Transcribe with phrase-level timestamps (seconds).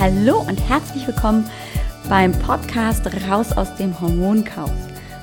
[0.00, 1.44] Hallo und herzlich willkommen
[2.08, 4.70] beim Podcast Raus aus dem Hormonchaos.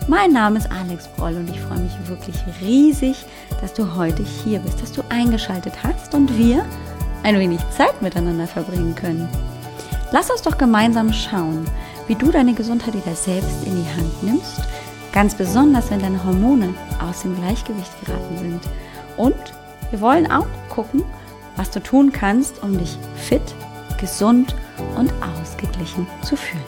[0.09, 3.25] Mein Name ist Alex Broll und ich freue mich wirklich riesig,
[3.61, 6.65] dass du heute hier bist, dass du eingeschaltet hast und wir
[7.23, 9.29] ein wenig Zeit miteinander verbringen können.
[10.11, 11.63] Lass uns doch gemeinsam schauen,
[12.07, 14.59] wie du deine Gesundheit wieder selbst in die Hand nimmst,
[15.13, 18.61] ganz besonders wenn deine Hormone aus dem Gleichgewicht geraten sind.
[19.15, 19.53] Und
[19.91, 21.05] wir wollen auch gucken,
[21.55, 23.55] was du tun kannst, um dich fit,
[23.97, 24.53] gesund
[24.97, 26.63] und ausgeglichen zu fühlen.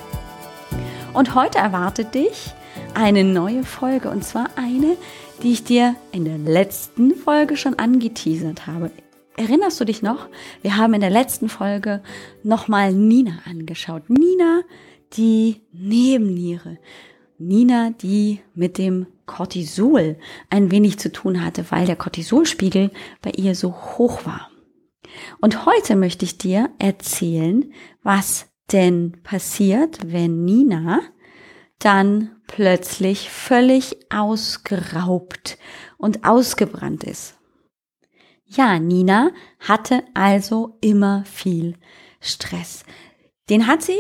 [1.14, 2.54] Und heute erwartet dich
[2.94, 4.98] eine neue Folge und zwar eine,
[5.44, 8.92] die ich dir in der letzten Folge schon angeteasert habe.
[9.36, 10.28] Erinnerst du dich noch?
[10.64, 12.02] Wir haben in der letzten Folge
[12.44, 14.10] nochmal Nina angeschaut.
[14.10, 14.62] Nina,
[15.14, 16.80] die Nebenniere.
[17.38, 20.18] Nina, die mit dem Cortisol
[20.50, 22.90] ein wenig zu tun hatte, weil der Cortisolspiegel
[23.22, 24.47] bei ihr so hoch war.
[25.40, 27.72] Und heute möchte ich dir erzählen,
[28.04, 31.02] was denn passiert, wenn Nina
[31.80, 35.58] dann plötzlich völlig ausgeraubt
[35.98, 37.36] und ausgebrannt ist.
[38.46, 41.76] Ja, Nina hatte also immer viel
[42.20, 42.84] Stress.
[43.50, 44.00] Den hat sie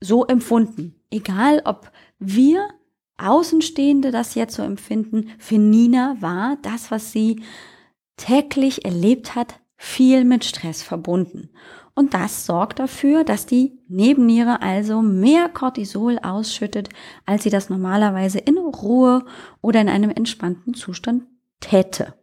[0.00, 0.94] so empfunden.
[1.10, 2.68] Egal, ob wir
[3.16, 7.42] Außenstehende das jetzt so empfinden, für Nina war das, was sie
[8.16, 11.50] täglich erlebt hat, viel mit Stress verbunden.
[11.94, 16.88] Und das sorgt dafür, dass die Nebenniere also mehr Cortisol ausschüttet,
[17.26, 19.24] als sie das normalerweise in Ruhe
[19.60, 21.24] oder in einem entspannten Zustand
[21.60, 22.14] täte.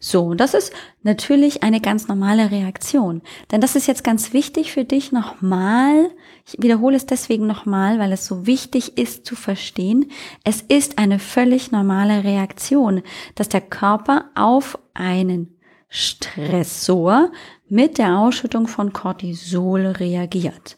[0.00, 0.72] So, das ist
[1.02, 3.22] natürlich eine ganz normale Reaktion.
[3.50, 6.10] Denn das ist jetzt ganz wichtig für dich nochmal.
[6.44, 10.10] Ich wiederhole es deswegen nochmal, weil es so wichtig ist zu verstehen.
[10.42, 13.02] Es ist eine völlig normale Reaktion,
[13.34, 15.53] dass der Körper auf einen
[15.94, 17.30] Stressor
[17.68, 20.76] mit der Ausschüttung von Cortisol reagiert.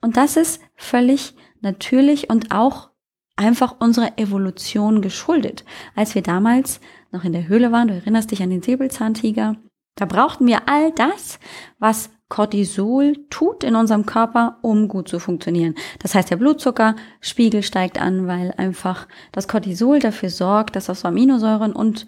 [0.00, 2.88] Und das ist völlig natürlich und auch
[3.36, 5.66] einfach unserer Evolution geschuldet.
[5.94, 6.80] Als wir damals
[7.12, 9.56] noch in der Höhle waren, du erinnerst dich an den Säbelzahntiger,
[9.96, 11.38] da brauchten wir all das,
[11.78, 15.74] was Cortisol tut in unserem Körper, um gut zu funktionieren.
[15.98, 21.74] Das heißt, der Blutzuckerspiegel steigt an, weil einfach das Cortisol dafür sorgt, dass aus Aminosäuren
[21.74, 22.06] und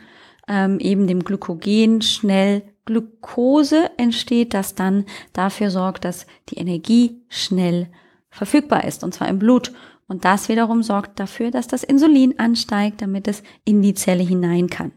[0.48, 7.88] ähm, eben dem Glykogen schnell Glucose entsteht, das dann dafür sorgt, dass die Energie schnell
[8.30, 9.72] verfügbar ist, und zwar im Blut.
[10.06, 14.70] Und das wiederum sorgt dafür, dass das Insulin ansteigt, damit es in die Zelle hinein
[14.70, 14.92] kann.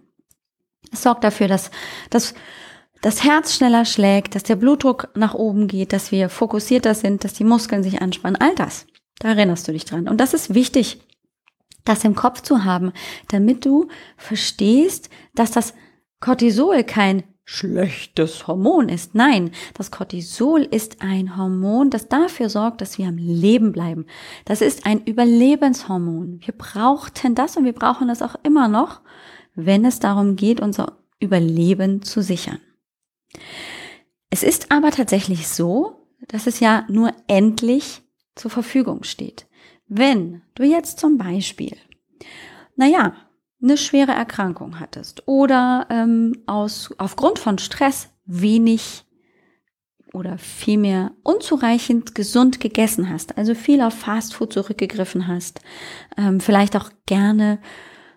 [0.92, 1.72] Es sorgt dafür, dass
[2.10, 2.36] das
[3.02, 7.34] das Herz schneller schlägt, dass der Blutdruck nach oben geht, dass wir fokussierter sind, dass
[7.34, 8.88] die Muskeln sich anspannen, all das.
[9.20, 10.10] Da erinnerst du dich dran.
[10.10, 11.00] Und das ist wichtig,
[11.90, 12.94] das im Kopf zu haben,
[13.28, 15.74] damit du verstehst, dass das
[16.20, 19.16] Cortisol kein schlechtes Hormon ist.
[19.16, 24.06] Nein, das Cortisol ist ein Hormon, das dafür sorgt, dass wir am Leben bleiben.
[24.46, 26.42] Das ist ein Überlebenshormon.
[26.46, 29.02] Wir brauchten das und wir brauchen das auch immer noch,
[29.56, 32.60] wenn es darum geht, unser Überleben zu sichern.
[34.30, 38.04] Es ist aber tatsächlich so, dass es ja nur endlich
[38.36, 39.49] zur Verfügung steht.
[39.90, 41.76] Wenn du jetzt zum Beispiel,
[42.76, 43.16] naja,
[43.62, 49.04] eine schwere Erkrankung hattest oder ähm, aus, aufgrund von Stress wenig
[50.14, 55.62] oder vielmehr unzureichend gesund gegessen hast, also viel auf Fastfood zurückgegriffen hast,
[56.18, 57.60] ähm, vielleicht auch gerne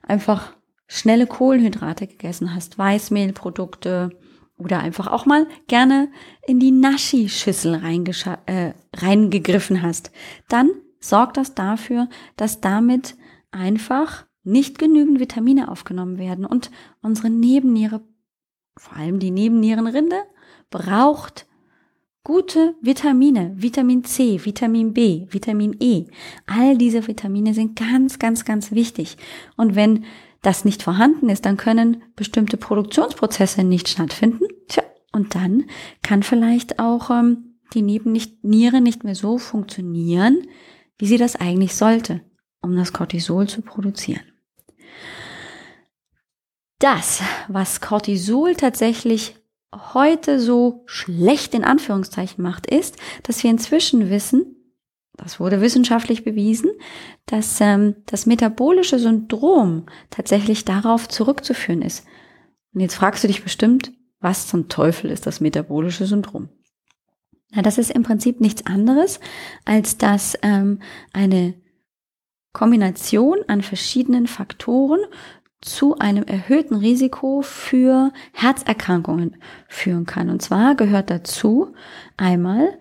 [0.02, 0.54] einfach
[0.86, 4.10] schnelle Kohlenhydrate gegessen hast, Weißmehlprodukte
[4.58, 6.10] oder einfach auch mal gerne
[6.46, 7.80] in die Naschi-Schüssel
[8.46, 10.12] äh, reingegriffen hast,
[10.48, 10.70] dann
[11.02, 13.16] sorgt das dafür, dass damit
[13.50, 16.70] einfach nicht genügend Vitamine aufgenommen werden und
[17.02, 18.00] unsere Nebenniere,
[18.76, 20.16] vor allem die Nebennierenrinde,
[20.70, 21.46] braucht
[22.24, 26.06] gute Vitamine, Vitamin C, Vitamin B, Vitamin E.
[26.46, 29.16] All diese Vitamine sind ganz, ganz, ganz wichtig.
[29.56, 30.04] Und wenn
[30.40, 34.44] das nicht vorhanden ist, dann können bestimmte Produktionsprozesse nicht stattfinden.
[34.69, 34.82] Tja,
[35.12, 35.64] und dann
[36.02, 40.46] kann vielleicht auch ähm, die Nebenniere nicht mehr so funktionieren,
[41.02, 42.20] wie sie das eigentlich sollte,
[42.60, 44.22] um das Cortisol zu produzieren.
[46.78, 49.34] Das, was Cortisol tatsächlich
[49.94, 54.76] heute so schlecht in Anführungszeichen macht, ist, dass wir inzwischen wissen,
[55.14, 56.70] das wurde wissenschaftlich bewiesen,
[57.26, 62.06] dass ähm, das metabolische Syndrom tatsächlich darauf zurückzuführen ist.
[62.75, 63.90] Und jetzt fragst du dich bestimmt,
[64.20, 66.49] was zum Teufel ist das metabolische Syndrom?
[67.54, 69.20] Na, das ist im Prinzip nichts anderes,
[69.64, 70.81] als dass ähm,
[71.12, 71.54] eine
[72.52, 75.00] Kombination an verschiedenen Faktoren
[75.60, 79.37] zu einem erhöhten Risiko für Herzerkrankungen
[79.69, 80.28] führen kann.
[80.28, 81.75] Und zwar gehört dazu
[82.16, 82.78] einmal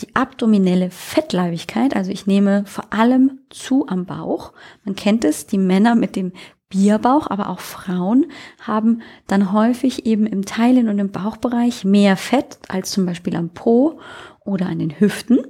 [0.00, 4.52] die abdominelle Fettleibigkeit, also ich nehme vor allem zu am Bauch.
[4.84, 6.32] Man kennt es, die Männer mit dem
[6.68, 8.26] Bierbauch, aber auch Frauen
[8.60, 13.50] haben dann häufig eben im Teilen und im Bauchbereich mehr Fett als zum Beispiel am
[13.50, 14.00] Po
[14.44, 15.46] oder an den Hüften.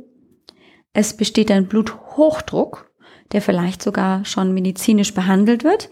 [0.92, 2.90] Es besteht ein Bluthochdruck,
[3.32, 5.90] der vielleicht sogar schon medizinisch behandelt wird.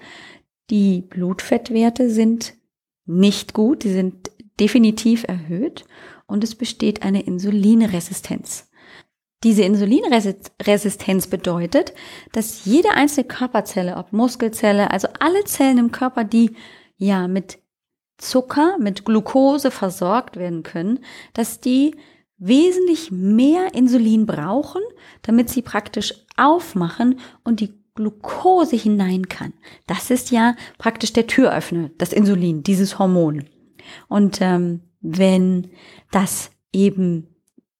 [0.71, 2.55] Die Blutfettwerte sind
[3.07, 4.31] nicht gut, die sind
[4.61, 5.85] definitiv erhöht
[6.27, 8.71] und es besteht eine Insulinresistenz.
[9.45, 11.93] Diese Insulinresistenz bedeutet,
[12.33, 16.55] dass jede einzelne Körperzelle, ob Muskelzelle, also alle Zellen im Körper, die
[16.97, 17.59] ja mit
[18.19, 21.01] Zucker, mit Glucose versorgt werden können,
[21.33, 21.97] dass die
[22.39, 24.83] wesentlich mehr Insulin brauchen,
[25.23, 29.53] damit sie praktisch aufmachen und die Glucose hinein kann.
[29.87, 33.45] Das ist ja praktisch der Türöffner, das Insulin, dieses Hormon.
[34.09, 35.71] Und ähm, wenn
[36.11, 37.29] das eben,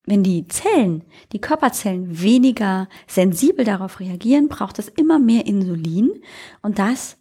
[0.05, 6.11] wenn die Zellen, die Körperzellen weniger sensibel darauf reagieren, braucht es immer mehr Insulin
[6.61, 7.19] und das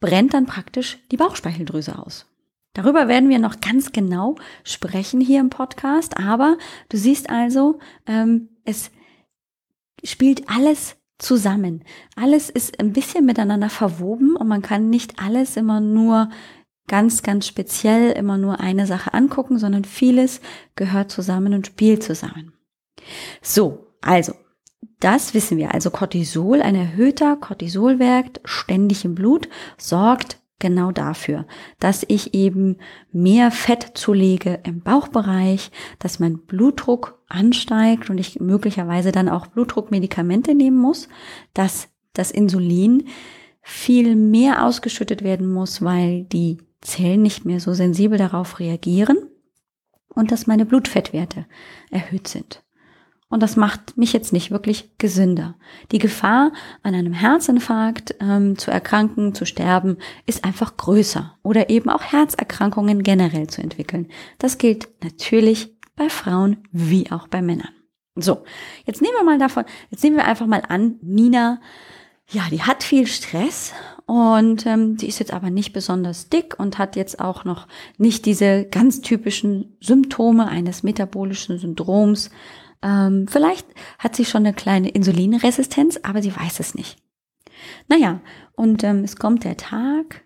[0.00, 2.26] brennt dann praktisch die Bauchspeicheldrüse aus.
[2.74, 6.58] Darüber werden wir noch ganz genau sprechen hier im Podcast, aber
[6.88, 8.90] du siehst also, ähm, es
[10.04, 11.82] spielt alles zusammen.
[12.14, 16.30] Alles ist ein bisschen miteinander verwoben und man kann nicht alles immer nur
[16.88, 20.40] ganz, ganz speziell immer nur eine Sache angucken, sondern vieles
[20.74, 22.52] gehört zusammen und spielt zusammen.
[23.40, 24.32] So, also,
[25.00, 25.74] das wissen wir.
[25.74, 31.46] Also Cortisol, ein erhöhter Cortisolwert ständig im Blut, sorgt genau dafür,
[31.78, 32.78] dass ich eben
[33.12, 35.70] mehr Fett zulege im Bauchbereich,
[36.00, 41.08] dass mein Blutdruck ansteigt und ich möglicherweise dann auch Blutdruckmedikamente nehmen muss,
[41.54, 43.04] dass das Insulin
[43.62, 49.18] viel mehr ausgeschüttet werden muss, weil die Zellen nicht mehr so sensibel darauf reagieren
[50.08, 51.46] und dass meine Blutfettwerte
[51.90, 52.62] erhöht sind.
[53.30, 55.56] Und das macht mich jetzt nicht wirklich gesünder.
[55.92, 56.50] Die Gefahr,
[56.82, 61.36] an einem Herzinfarkt ähm, zu erkranken, zu sterben, ist einfach größer.
[61.42, 64.08] Oder eben auch Herzerkrankungen generell zu entwickeln.
[64.38, 67.68] Das gilt natürlich bei Frauen wie auch bei Männern.
[68.14, 68.44] So,
[68.86, 71.60] jetzt nehmen wir mal davon, jetzt nehmen wir einfach mal an, Nina,
[72.30, 73.72] ja, die hat viel Stress
[74.08, 77.68] und ähm, die ist jetzt aber nicht besonders dick und hat jetzt auch noch
[77.98, 82.30] nicht diese ganz typischen Symptome eines metabolischen Syndroms.
[82.80, 83.66] Ähm, vielleicht
[83.98, 86.96] hat sie schon eine kleine Insulinresistenz, aber sie weiß es nicht.
[87.86, 88.22] Naja,
[88.54, 90.24] und ähm, es kommt der Tag,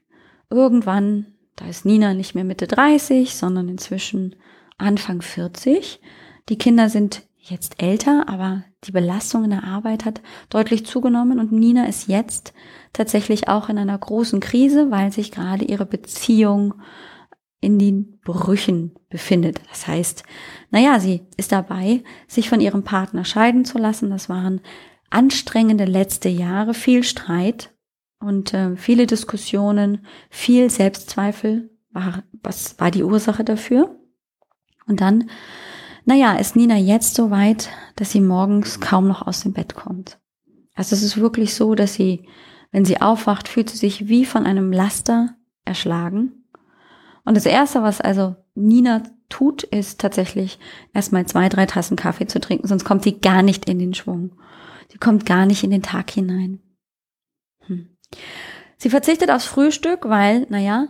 [0.48, 4.36] irgendwann, da ist Nina nicht mehr Mitte 30, sondern inzwischen
[4.78, 6.00] Anfang 40.
[6.48, 11.52] Die Kinder sind jetzt älter, aber die Belastung in der Arbeit hat deutlich zugenommen und
[11.52, 12.54] Nina ist jetzt
[12.92, 16.74] tatsächlich auch in einer großen Krise, weil sich gerade ihre Beziehung
[17.60, 19.60] in den Brüchen befindet.
[19.70, 20.24] Das heißt,
[20.70, 24.10] naja, sie ist dabei, sich von ihrem Partner scheiden zu lassen.
[24.10, 24.60] Das waren
[25.10, 27.72] anstrengende letzte Jahre, viel Streit
[28.18, 33.96] und äh, viele Diskussionen, viel Selbstzweifel war, was war die Ursache dafür?
[34.86, 35.30] Und dann
[36.04, 40.18] naja, ist Nina jetzt so weit, dass sie morgens kaum noch aus dem Bett kommt.
[40.74, 42.26] Also es ist wirklich so, dass sie,
[42.70, 46.44] wenn sie aufwacht, fühlt sie sich wie von einem Laster erschlagen.
[47.24, 50.58] Und das Erste, was also Nina tut, ist tatsächlich
[50.92, 54.32] erstmal zwei, drei Tassen Kaffee zu trinken, sonst kommt sie gar nicht in den Schwung.
[54.90, 56.60] Sie kommt gar nicht in den Tag hinein.
[57.66, 57.96] Hm.
[58.76, 60.88] Sie verzichtet aufs Frühstück, weil, naja,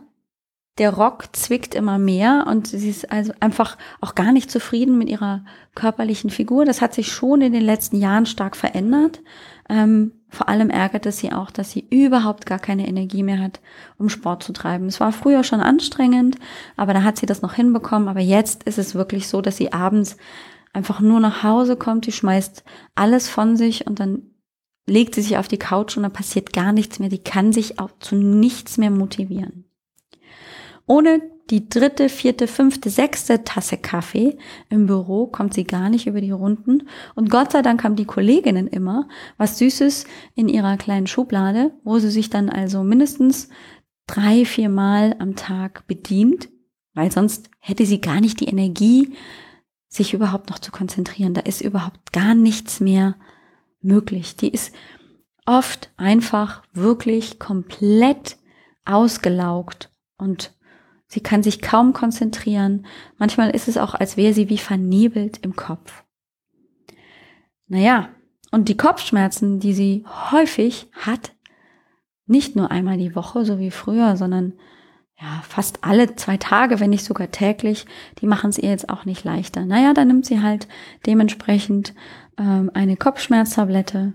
[0.78, 5.10] der Rock zwickt immer mehr und sie ist also einfach auch gar nicht zufrieden mit
[5.10, 6.64] ihrer körperlichen Figur.
[6.64, 9.20] Das hat sich schon in den letzten Jahren stark verändert.
[9.68, 13.60] Ähm, vor allem ärgert es sie auch, dass sie überhaupt gar keine Energie mehr hat,
[13.98, 14.86] um Sport zu treiben.
[14.86, 16.36] Es war früher schon anstrengend,
[16.76, 18.08] aber da hat sie das noch hinbekommen.
[18.08, 20.16] Aber jetzt ist es wirklich so, dass sie abends
[20.72, 22.64] einfach nur nach Hause kommt, die schmeißt
[22.94, 24.22] alles von sich und dann
[24.86, 27.10] legt sie sich auf die Couch und dann passiert gar nichts mehr.
[27.10, 29.61] Die kann sich auch zu nichts mehr motivieren.
[30.86, 34.38] Ohne die dritte, vierte, fünfte, sechste Tasse Kaffee
[34.70, 36.88] im Büro kommt sie gar nicht über die Runden.
[37.14, 41.98] Und Gott sei Dank haben die Kolleginnen immer was Süßes in ihrer kleinen Schublade, wo
[41.98, 43.48] sie sich dann also mindestens
[44.06, 46.48] drei, vier Mal am Tag bedient,
[46.94, 49.14] weil sonst hätte sie gar nicht die Energie,
[49.88, 51.34] sich überhaupt noch zu konzentrieren.
[51.34, 53.16] Da ist überhaupt gar nichts mehr
[53.82, 54.36] möglich.
[54.36, 54.72] Die ist
[55.44, 58.38] oft einfach wirklich komplett
[58.84, 60.52] ausgelaugt und
[61.12, 62.86] Sie kann sich kaum konzentrieren.
[63.18, 66.04] Manchmal ist es auch, als wäre sie wie vernebelt im Kopf.
[67.66, 68.08] Naja,
[68.50, 71.34] und die Kopfschmerzen, die sie häufig hat,
[72.24, 74.54] nicht nur einmal die Woche, so wie früher, sondern
[75.20, 77.84] ja, fast alle zwei Tage, wenn nicht sogar täglich,
[78.22, 79.66] die machen es ihr jetzt auch nicht leichter.
[79.66, 80.66] Naja, dann nimmt sie halt
[81.04, 81.92] dementsprechend
[82.38, 84.14] ähm, eine Kopfschmerztablette,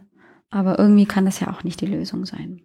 [0.49, 2.63] aber irgendwie kann das ja auch nicht die Lösung sein.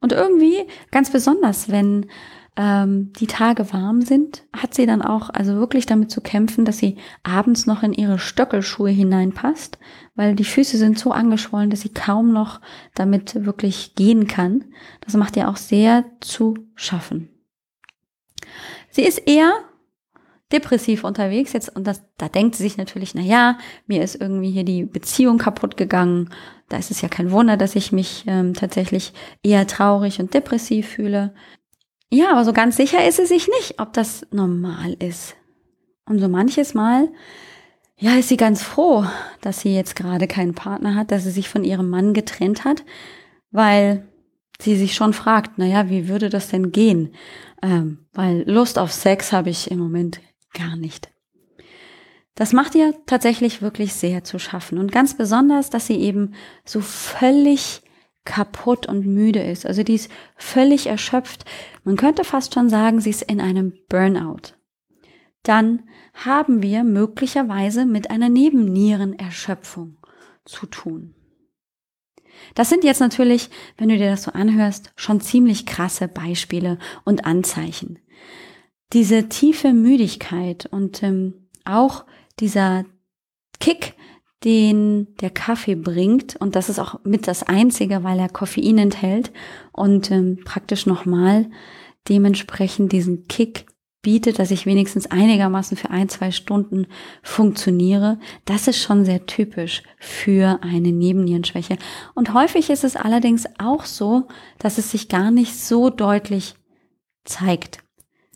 [0.00, 2.06] Und irgendwie, ganz besonders, wenn
[2.56, 6.78] ähm, die Tage warm sind, hat sie dann auch also wirklich damit zu kämpfen, dass
[6.78, 9.78] sie abends noch in ihre Stöckelschuhe hineinpasst,
[10.14, 12.60] weil die Füße sind so angeschwollen, dass sie kaum noch
[12.94, 14.64] damit wirklich gehen kann.
[15.02, 17.28] Das macht ihr auch sehr zu schaffen.
[18.90, 19.52] Sie ist eher
[20.52, 24.50] depressiv unterwegs jetzt und das, da denkt sie sich natürlich, na ja, mir ist irgendwie
[24.50, 26.30] hier die Beziehung kaputt gegangen.
[26.68, 30.88] Da ist es ja kein Wunder, dass ich mich ähm, tatsächlich eher traurig und depressiv
[30.88, 31.34] fühle.
[32.16, 35.36] Ja, aber so ganz sicher ist sie sich nicht, ob das normal ist.
[36.06, 37.10] Und so manches Mal,
[37.98, 39.04] ja, ist sie ganz froh,
[39.42, 42.84] dass sie jetzt gerade keinen Partner hat, dass sie sich von ihrem Mann getrennt hat,
[43.50, 44.08] weil
[44.58, 47.14] sie sich schon fragt, naja, wie würde das denn gehen?
[47.62, 50.22] Ähm, weil Lust auf Sex habe ich im Moment
[50.54, 51.10] gar nicht.
[52.34, 56.32] Das macht ihr tatsächlich wirklich sehr zu schaffen und ganz besonders, dass sie eben
[56.64, 57.82] so völlig
[58.26, 59.64] kaputt und müde ist.
[59.64, 61.46] Also die ist völlig erschöpft.
[61.84, 64.52] Man könnte fast schon sagen, sie ist in einem Burnout.
[65.42, 69.96] Dann haben wir möglicherweise mit einer Nebennierenerschöpfung
[70.44, 71.14] zu tun.
[72.54, 77.24] Das sind jetzt natürlich, wenn du dir das so anhörst, schon ziemlich krasse Beispiele und
[77.24, 77.98] Anzeichen.
[78.92, 82.04] Diese tiefe Müdigkeit und ähm, auch
[82.38, 82.84] dieser
[83.58, 83.94] Kick,
[84.44, 86.36] den der Kaffee bringt.
[86.36, 89.32] Und das ist auch mit das Einzige, weil er Koffein enthält
[89.72, 91.50] und ähm, praktisch nochmal
[92.08, 93.66] dementsprechend diesen Kick
[94.06, 96.86] bietet, dass ich wenigstens einigermaßen für ein, zwei Stunden
[97.24, 98.20] funktioniere.
[98.44, 101.76] Das ist schon sehr typisch für eine Nebennierenschwäche.
[102.14, 104.28] Und häufig ist es allerdings auch so,
[104.60, 106.54] dass es sich gar nicht so deutlich
[107.24, 107.82] zeigt.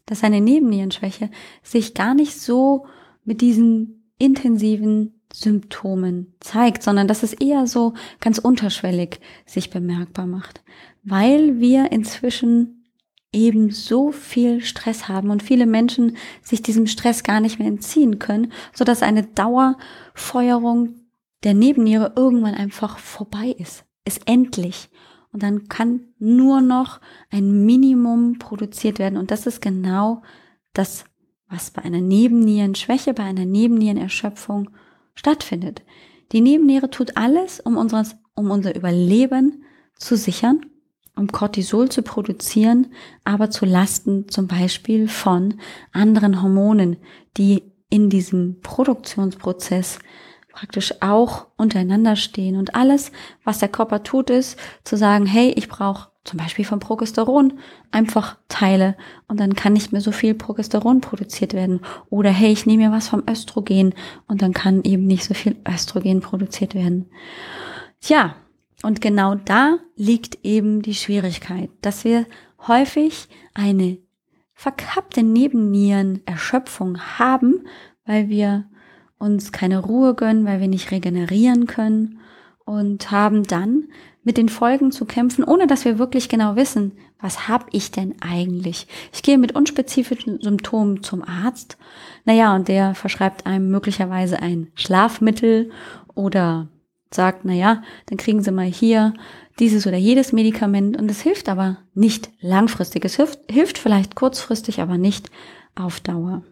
[0.07, 1.31] Dass eine Nebennierenschwäche
[1.63, 2.87] sich gar nicht so
[3.25, 10.63] mit diesen intensiven Symptomen zeigt, sondern dass es eher so ganz unterschwellig sich bemerkbar macht,
[11.03, 12.81] weil wir inzwischen
[13.33, 18.19] eben so viel Stress haben und viele Menschen sich diesem Stress gar nicht mehr entziehen
[18.19, 20.97] können, so dass eine Dauerfeuerung
[21.45, 24.91] der Nebenniere irgendwann einfach vorbei ist, ist endlich.
[25.33, 29.17] Und dann kann nur noch ein Minimum produziert werden.
[29.17, 30.23] Und das ist genau
[30.73, 31.05] das,
[31.49, 34.71] was bei einer Nebennierenschwäche, bei einer Nebennierenerschöpfung
[35.15, 35.83] stattfindet.
[36.33, 39.65] Die Nebenniere tut alles, um, unseres, um unser Überleben
[39.97, 40.67] zu sichern,
[41.17, 42.93] um Cortisol zu produzieren,
[43.25, 45.55] aber zu Lasten zum Beispiel von
[45.93, 46.97] anderen Hormonen,
[47.37, 49.99] die in diesem Produktionsprozess
[50.53, 52.57] praktisch auch untereinander stehen.
[52.57, 53.13] Und alles,
[53.45, 57.55] was der Körper tut, ist zu sagen, hey, ich brauche zum Beispiel von Progesteron
[57.91, 58.97] einfach Teile
[59.27, 61.81] und dann kann nicht mehr so viel Progesteron produziert werden.
[62.11, 63.95] Oder hey, ich nehme mir was vom Östrogen
[64.29, 67.11] und dann kann eben nicht so viel Östrogen produziert werden.
[68.01, 68.37] Tja,
[68.83, 72.27] und genau da liegt eben die Schwierigkeit, dass wir
[72.67, 73.99] häufig eine
[74.55, 77.67] verkappte Nebennierenerschöpfung haben,
[78.05, 78.67] weil wir
[79.19, 82.21] uns keine Ruhe gönnen, weil wir nicht regenerieren können
[82.65, 83.89] und haben dann
[84.23, 88.17] mit den Folgen zu kämpfen, ohne dass wir wirklich genau wissen, was habe ich denn
[88.21, 88.87] eigentlich?
[89.13, 91.79] Ich gehe mit unspezifischen Symptomen zum Arzt.
[92.25, 95.71] Naja, und der verschreibt einem möglicherweise ein Schlafmittel
[96.15, 96.69] oder
[97.13, 99.15] sagt, naja, dann kriegen Sie mal hier
[99.59, 103.05] dieses oder jedes Medikament und es hilft aber nicht langfristig.
[103.05, 105.31] Es hilft, hilft vielleicht kurzfristig, aber nicht
[105.75, 106.43] auf Dauer.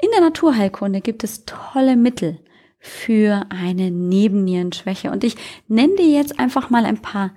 [0.00, 2.38] In der Naturheilkunde gibt es tolle Mittel,
[2.86, 5.10] für eine Nebennierenschwäche.
[5.10, 5.36] Und ich
[5.68, 7.32] nenne dir jetzt einfach mal ein paar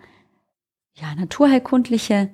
[0.93, 2.29] ja, naturheilkundliche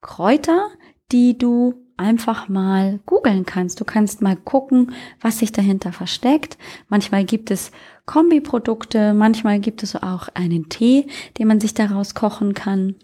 [0.00, 0.70] Kräuter,
[1.12, 3.80] die du einfach mal googeln kannst.
[3.80, 6.56] Du kannst mal gucken, was sich dahinter versteckt.
[6.88, 7.70] Manchmal gibt es
[8.06, 11.06] Kombiprodukte, manchmal gibt es auch einen Tee,
[11.38, 12.96] den man sich daraus kochen kann.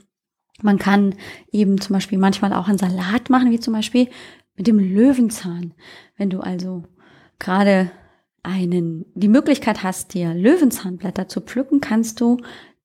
[0.63, 1.15] Man kann
[1.53, 4.09] eben zum Beispiel manchmal auch einen Salat machen, wie zum Beispiel
[4.57, 5.75] mit dem Löwenzahn.
[6.17, 6.85] Wenn du also
[7.39, 7.91] gerade
[8.47, 12.39] einen, die Möglichkeit hast, dir Löwenzahnblätter zu pflücken, kannst du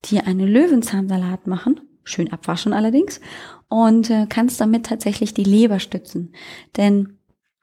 [0.06, 3.22] dir einen Löwenzahnsalat machen, schön abwaschen allerdings,
[3.70, 6.34] und äh, kannst damit tatsächlich die Leber stützen.
[6.77, 7.20] Denn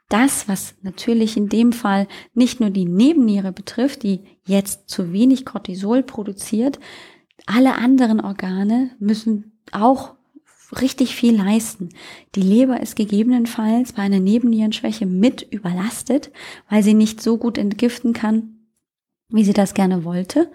[0.09, 5.45] das, was natürlich in dem Fall nicht nur die Nebenniere betrifft, die jetzt zu wenig
[5.45, 6.79] Cortisol produziert,
[7.47, 10.15] alle anderen Organe müssen auch
[10.73, 11.91] richtig viel leisten.
[12.35, 16.31] Die Leber ist gegebenenfalls bei einer Nebennierenschwäche mit überlastet,
[16.69, 18.59] weil sie nicht so gut entgiften kann,
[19.31, 20.51] wie sie das gerne wollte.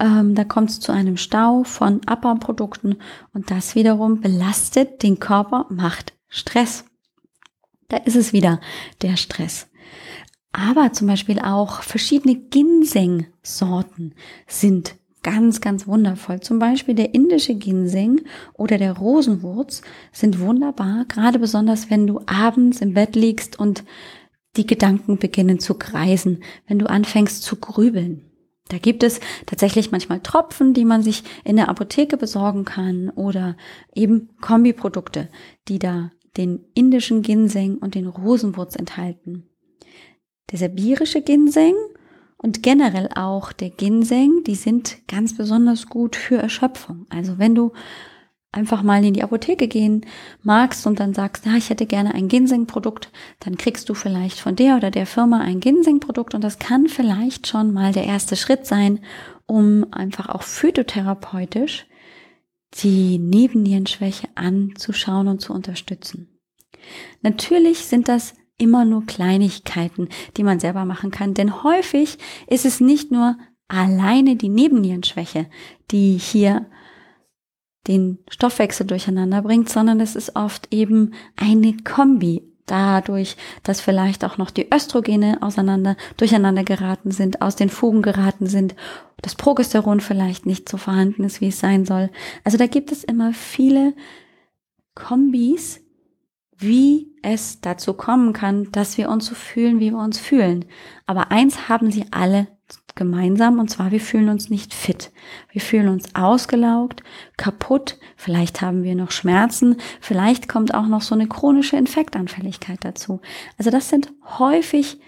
[0.00, 2.96] Ähm, da kommt es zu einem Stau von Abbauprodukten
[3.32, 6.84] und das wiederum belastet den Körper, macht Stress.
[7.88, 8.60] Da ist es wieder
[9.02, 9.68] der Stress.
[10.52, 14.14] Aber zum Beispiel auch verschiedene Ginseng-Sorten
[14.46, 16.38] sind ganz, ganz wundervoll.
[16.38, 18.20] Zum Beispiel der indische Ginseng
[18.52, 23.82] oder der Rosenwurz sind wunderbar, gerade besonders wenn du abends im Bett liegst und
[24.56, 28.30] die Gedanken beginnen zu kreisen, wenn du anfängst zu grübeln.
[28.68, 33.56] Da gibt es tatsächlich manchmal Tropfen, die man sich in der Apotheke besorgen kann oder
[33.94, 35.28] eben Kombiprodukte,
[35.68, 39.48] die da den indischen Ginseng und den Rosenwurz enthalten.
[40.50, 41.74] Der sibirische Ginseng
[42.44, 47.06] und generell auch der Ginseng, die sind ganz besonders gut für Erschöpfung.
[47.08, 47.72] Also wenn du
[48.52, 50.04] einfach mal in die Apotheke gehen
[50.42, 53.10] magst und dann sagst, ja, ich hätte gerne ein Ginseng-Produkt,
[53.40, 57.46] dann kriegst du vielleicht von der oder der Firma ein Ginseng-Produkt und das kann vielleicht
[57.46, 59.00] schon mal der erste Schritt sein,
[59.46, 61.86] um einfach auch phytotherapeutisch
[62.74, 66.28] die Nebennierenschwäche anzuschauen und zu unterstützen.
[67.22, 72.80] Natürlich sind das immer nur Kleinigkeiten, die man selber machen kann, denn häufig ist es
[72.80, 73.36] nicht nur
[73.68, 75.46] alleine die Nebennierenschwäche,
[75.90, 76.66] die hier
[77.86, 82.50] den Stoffwechsel durcheinander bringt, sondern es ist oft eben eine Kombi.
[82.66, 88.46] Dadurch, dass vielleicht auch noch die Östrogene auseinander, durcheinander geraten sind, aus den Fugen geraten
[88.46, 88.74] sind,
[89.20, 92.08] das Progesteron vielleicht nicht so vorhanden ist, wie es sein soll.
[92.42, 93.92] Also da gibt es immer viele
[94.94, 95.83] Kombis,
[96.58, 100.64] wie es dazu kommen kann, dass wir uns so fühlen, wie wir uns fühlen.
[101.06, 102.48] Aber eins haben sie alle
[102.94, 105.10] gemeinsam, und zwar wir fühlen uns nicht fit.
[105.50, 107.02] Wir fühlen uns ausgelaugt,
[107.36, 113.20] kaputt, vielleicht haben wir noch Schmerzen, vielleicht kommt auch noch so eine chronische Infektanfälligkeit dazu.
[113.58, 115.00] Also das sind häufig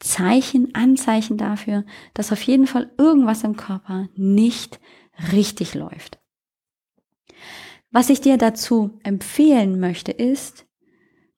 [0.00, 1.84] Zeichen, Anzeichen dafür,
[2.14, 4.80] dass auf jeden Fall irgendwas im Körper nicht
[5.32, 6.18] richtig läuft.
[7.90, 10.66] Was ich dir dazu empfehlen möchte, ist,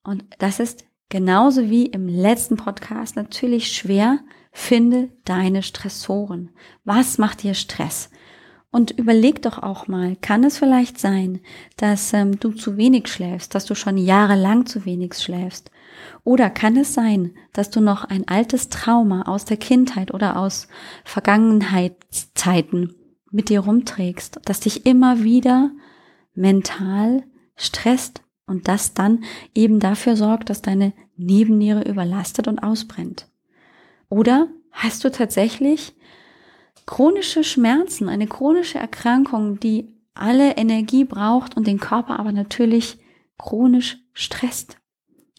[0.07, 4.19] und das ist genauso wie im letzten Podcast natürlich schwer.
[4.53, 6.51] Finde deine Stressoren.
[6.85, 8.09] Was macht dir Stress?
[8.71, 11.41] Und überleg doch auch mal, kann es vielleicht sein,
[11.75, 15.71] dass ähm, du zu wenig schläfst, dass du schon jahrelang zu wenig schläfst?
[16.23, 20.69] Oder kann es sein, dass du noch ein altes Trauma aus der Kindheit oder aus
[21.03, 22.95] Vergangenheitszeiten
[23.29, 25.71] mit dir rumträgst, das dich immer wieder
[26.33, 27.23] mental
[27.57, 33.27] stresst und das dann eben dafür sorgt, dass deine Nebenniere überlastet und ausbrennt.
[34.09, 35.95] Oder hast du tatsächlich
[36.85, 42.97] chronische Schmerzen, eine chronische Erkrankung, die alle Energie braucht und den Körper aber natürlich
[43.37, 44.77] chronisch stresst.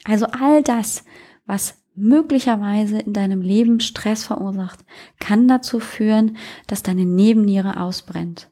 [0.05, 1.05] Also all das,
[1.47, 4.85] was möglicherweise in deinem Leben Stress verursacht,
[5.19, 6.37] kann dazu führen,
[6.69, 8.51] dass deine Nebenniere ausbrennt.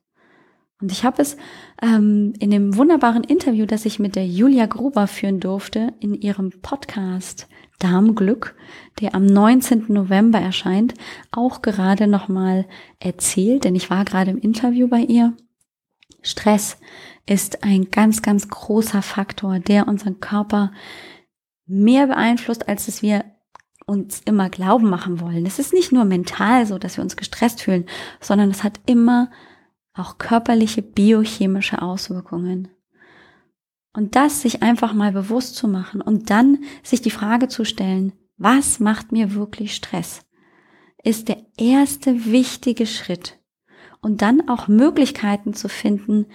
[0.81, 1.37] Und ich habe es
[1.81, 6.51] ähm, in dem wunderbaren Interview, das ich mit der Julia Gruber führen durfte, in ihrem
[6.61, 8.55] Podcast Darmglück,
[9.01, 9.87] der am 19.
[9.89, 10.95] November erscheint,
[11.31, 12.67] auch gerade nochmal
[12.99, 15.35] erzählt, denn ich war gerade im Interview bei ihr.
[16.23, 16.79] Stress
[17.27, 20.73] ist ein ganz, ganz großer Faktor, der unseren Körper
[21.67, 23.25] mehr beeinflusst, als es wir
[23.87, 25.47] uns immer glauben machen wollen.
[25.47, 27.87] Es ist nicht nur mental so, dass wir uns gestresst fühlen,
[28.21, 29.31] sondern es hat immer
[29.97, 32.69] auch körperliche biochemische Auswirkungen.
[33.95, 38.13] Und das sich einfach mal bewusst zu machen und dann sich die Frage zu stellen,
[38.37, 40.21] was macht mir wirklich Stress,
[41.03, 43.39] ist der erste wichtige Schritt.
[44.03, 46.27] Und dann auch Möglichkeiten zu finden,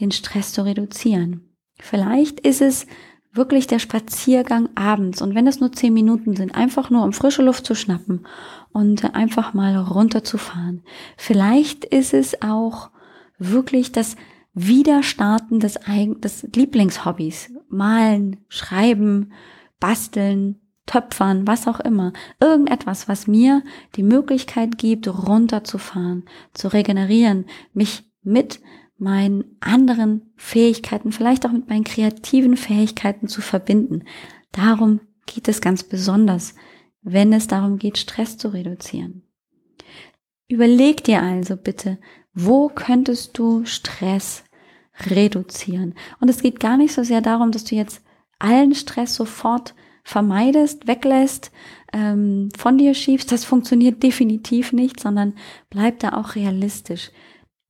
[0.00, 1.54] den Stress zu reduzieren.
[1.78, 2.86] Vielleicht ist es
[3.32, 7.42] wirklich der Spaziergang abends und wenn es nur zehn Minuten sind, einfach nur um frische
[7.42, 8.26] Luft zu schnappen
[8.72, 10.82] und einfach mal runterzufahren.
[11.16, 12.90] Vielleicht ist es auch
[13.40, 14.14] wirklich das
[14.54, 15.78] Wiederstarten des,
[16.22, 17.52] des Lieblingshobbys.
[17.68, 19.32] Malen, schreiben,
[19.80, 22.12] basteln, töpfern, was auch immer.
[22.40, 23.62] Irgendetwas, was mir
[23.96, 28.60] die Möglichkeit gibt, runterzufahren, zu regenerieren, mich mit
[28.98, 34.04] meinen anderen Fähigkeiten, vielleicht auch mit meinen kreativen Fähigkeiten zu verbinden.
[34.52, 36.54] Darum geht es ganz besonders,
[37.02, 39.22] wenn es darum geht, Stress zu reduzieren.
[40.48, 41.98] Überleg dir also bitte,
[42.34, 44.44] wo könntest du Stress
[45.06, 45.94] reduzieren?
[46.20, 48.02] Und es geht gar nicht so sehr darum, dass du jetzt
[48.38, 51.52] allen Stress sofort vermeidest, weglässt,
[51.92, 53.30] ähm, von dir schiebst.
[53.32, 55.34] Das funktioniert definitiv nicht, sondern
[55.68, 57.10] bleib da auch realistisch.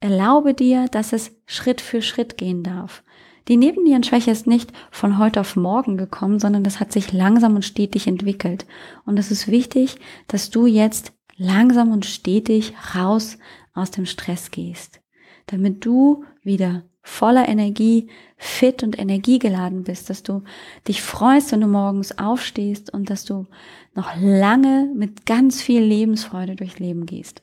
[0.01, 3.03] Erlaube dir, dass es Schritt für Schritt gehen darf.
[3.49, 7.65] Die Nebennierenschwäche ist nicht von heute auf morgen gekommen, sondern das hat sich langsam und
[7.65, 8.67] stetig entwickelt.
[9.05, 9.97] Und es ist wichtig,
[10.29, 13.39] dass du jetzt langsam und stetig raus
[13.75, 15.01] aus dem Stress gehst,
[15.47, 20.43] damit du wieder voller Energie, fit und energiegeladen bist, dass du
[20.87, 23.47] dich freust, wenn du morgens aufstehst und dass du
[23.95, 27.43] noch lange mit ganz viel Lebensfreude durchs Leben gehst.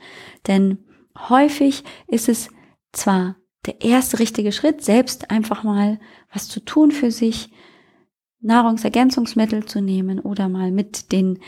[0.48, 0.80] Denn
[1.18, 2.50] häufig ist es
[2.92, 5.98] zwar der erste richtige Schritt, selbst einfach mal
[6.34, 7.52] was zu tun für sich,
[8.42, 11.40] Nahrungsergänzungsmittel zu nehmen oder mal mit den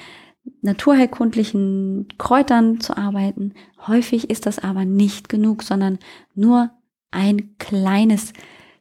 [0.62, 3.56] naturheilkundlichen Kräutern zu arbeiten.
[3.88, 6.00] Häufig ist das aber nicht genug, sondern
[6.34, 6.72] nur
[7.12, 8.32] ein kleines,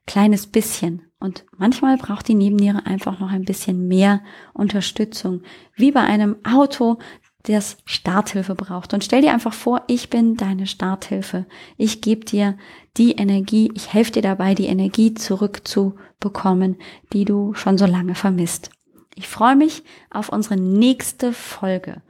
[0.07, 1.10] kleines bisschen.
[1.21, 4.23] Und manchmal braucht die Nebenniere einfach noch ein bisschen mehr
[4.55, 5.43] Unterstützung.
[5.77, 6.99] Wie bei einem Auto,
[7.45, 8.93] das Starthilfe braucht.
[8.93, 11.47] Und stell dir einfach vor, ich bin deine Starthilfe.
[11.77, 12.57] Ich gebe dir
[12.97, 16.77] die Energie, ich helfe dir dabei, die Energie zurückzubekommen,
[17.13, 18.71] die du schon so lange vermisst.
[19.15, 22.03] Ich freue mich auf unsere nächste Folge.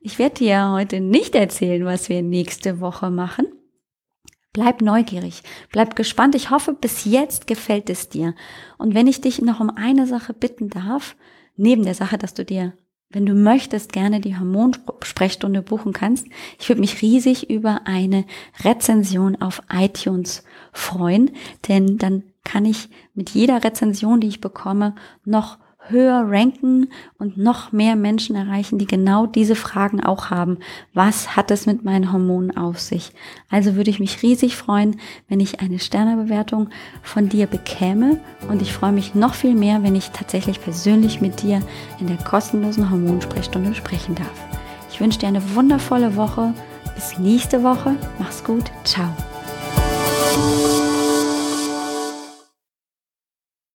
[0.00, 3.46] Ich werde dir heute nicht erzählen, was wir nächste Woche machen.
[4.52, 6.34] Bleib neugierig, bleib gespannt.
[6.34, 8.34] Ich hoffe, bis jetzt gefällt es dir.
[8.76, 11.16] Und wenn ich dich noch um eine Sache bitten darf,
[11.56, 12.74] neben der Sache, dass du dir,
[13.08, 16.26] wenn du möchtest, gerne die Hormonsprechstunde buchen kannst,
[16.58, 18.26] ich würde mich riesig über eine
[18.62, 21.30] Rezension auf iTunes freuen,
[21.68, 25.58] denn dann kann ich mit jeder Rezension, die ich bekomme, noch
[25.88, 30.58] höher ranken und noch mehr Menschen erreichen, die genau diese Fragen auch haben.
[30.94, 33.12] Was hat es mit meinen Hormonen auf sich?
[33.50, 36.70] Also würde ich mich riesig freuen, wenn ich eine Sternebewertung
[37.02, 41.42] von dir bekäme und ich freue mich noch viel mehr, wenn ich tatsächlich persönlich mit
[41.42, 41.60] dir
[42.00, 44.52] in der kostenlosen Hormonsprechstunde sprechen darf.
[44.92, 46.52] Ich wünsche dir eine wundervolle Woche.
[46.94, 47.96] Bis nächste Woche.
[48.18, 48.64] Mach's gut.
[48.84, 49.08] Ciao.